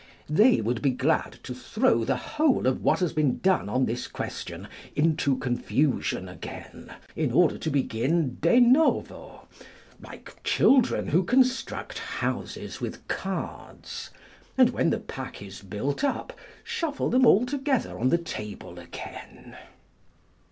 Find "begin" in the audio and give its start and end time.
7.69-8.39